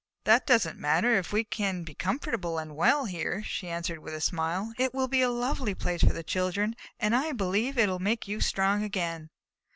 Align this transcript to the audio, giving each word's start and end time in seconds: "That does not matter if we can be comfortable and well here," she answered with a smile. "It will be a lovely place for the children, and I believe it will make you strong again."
"That 0.23 0.47
does 0.47 0.65
not 0.65 0.77
matter 0.77 1.13
if 1.15 1.31
we 1.31 1.43
can 1.43 1.83
be 1.83 1.93
comfortable 1.93 2.57
and 2.57 2.75
well 2.75 3.05
here," 3.05 3.43
she 3.43 3.67
answered 3.67 3.99
with 3.99 4.15
a 4.15 4.19
smile. 4.19 4.73
"It 4.79 4.95
will 4.95 5.07
be 5.07 5.21
a 5.21 5.29
lovely 5.29 5.75
place 5.75 6.01
for 6.01 6.11
the 6.11 6.23
children, 6.23 6.75
and 6.99 7.15
I 7.15 7.33
believe 7.33 7.77
it 7.77 7.87
will 7.87 7.99
make 7.99 8.27
you 8.27 8.41
strong 8.41 8.81
again." 8.81 9.29